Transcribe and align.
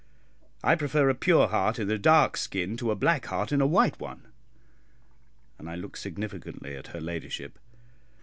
I 0.63 0.73
prefer 0.73 1.11
a 1.11 1.13
pure 1.13 1.47
heart 1.49 1.77
in 1.77 1.87
a 1.91 1.97
dark 1.99 2.35
skin 2.35 2.75
to 2.77 2.89
a 2.89 2.95
black 2.95 3.27
heart 3.27 3.51
in 3.51 3.61
a 3.61 3.67
white 3.67 3.99
one," 3.99 4.29
and 5.59 5.69
I 5.69 5.75
looked 5.75 5.99
significantly 5.99 6.75
at 6.75 6.87
her 6.87 6.99
ladyship. 6.99 7.59